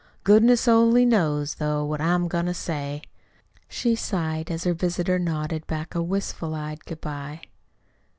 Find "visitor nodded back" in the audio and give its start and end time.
4.73-5.93